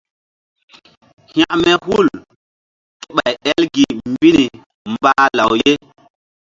Hekme 1.35 1.71
hul 1.83 2.07
ké 3.01 3.07
ɓay 3.17 3.33
el 3.51 3.63
gi 3.73 3.83
mbi 4.11 4.29
ni 4.37 4.45
mbah 4.93 5.21
law 5.37 5.51
ye. 5.61 5.73